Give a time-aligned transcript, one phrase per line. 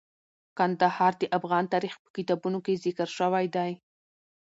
[0.57, 3.71] کندهار د افغان تاریخ په کتابونو کې ذکر شوی دي.